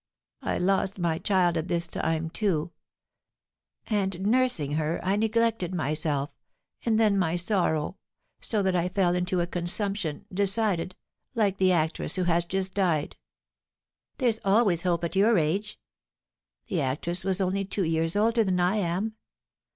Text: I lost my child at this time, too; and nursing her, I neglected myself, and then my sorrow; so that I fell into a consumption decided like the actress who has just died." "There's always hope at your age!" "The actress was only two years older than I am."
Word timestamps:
I 0.41 0.57
lost 0.57 0.97
my 0.97 1.19
child 1.19 1.57
at 1.57 1.67
this 1.67 1.87
time, 1.87 2.31
too; 2.31 2.71
and 3.85 4.19
nursing 4.21 4.71
her, 4.71 4.99
I 5.05 5.15
neglected 5.15 5.75
myself, 5.75 6.31
and 6.83 6.97
then 6.99 7.19
my 7.19 7.35
sorrow; 7.35 7.97
so 8.39 8.63
that 8.63 8.75
I 8.75 8.89
fell 8.89 9.13
into 9.13 9.41
a 9.41 9.45
consumption 9.45 10.25
decided 10.33 10.95
like 11.35 11.57
the 11.59 11.71
actress 11.71 12.15
who 12.15 12.23
has 12.23 12.45
just 12.45 12.73
died." 12.73 13.15
"There's 14.17 14.39
always 14.43 14.81
hope 14.81 15.03
at 15.03 15.15
your 15.15 15.37
age!" 15.37 15.79
"The 16.65 16.81
actress 16.81 17.23
was 17.23 17.39
only 17.39 17.63
two 17.63 17.83
years 17.83 18.15
older 18.15 18.43
than 18.43 18.59
I 18.59 18.77
am." 18.77 19.13